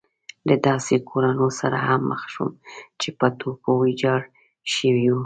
[0.47, 2.51] له داسې کورونو سره هم مخ شوم
[2.99, 4.21] چې په توپو ويجاړ
[4.75, 5.19] شوي وو.